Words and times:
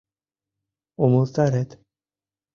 «Умылтарет... 1.03 1.69